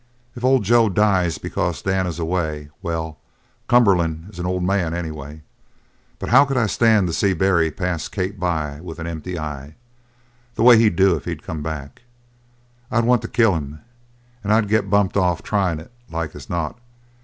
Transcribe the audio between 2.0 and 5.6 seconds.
is away well, Cumberland is an old man anyway.